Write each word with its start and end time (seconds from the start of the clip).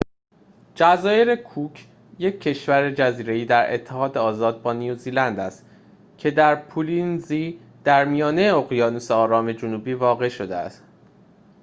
جزایر 0.75 1.35
کوک 1.35 1.85
یک 2.19 2.39
کشور 2.41 2.91
جزیره‌ای 2.91 3.45
در 3.45 3.73
اتحاد 3.73 4.17
آزاد 4.17 4.61
با 4.61 4.73
نیوزلند 4.73 5.39
است 5.39 5.65
که 6.17 6.31
در 6.31 6.55
پولینزی 6.55 7.59
در 7.83 8.05
میانه 8.05 8.41
اقیانوس 8.41 9.11
آرام 9.11 9.51
جنوبی 9.51 9.93
واقع 9.93 10.29
شده 10.29 10.55
است 10.55 10.83